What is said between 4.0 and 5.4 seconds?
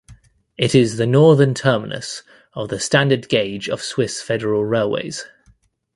Federal Railways.